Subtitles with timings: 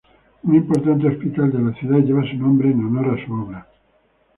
[0.45, 3.67] Un importante hospital de la ciudad lleva su nombre en honor a su obra.